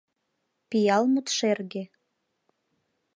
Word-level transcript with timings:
Пиал 0.69 1.03
мут 1.11 1.27
шерге. 1.37 1.83